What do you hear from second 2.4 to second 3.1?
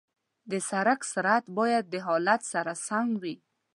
سره سم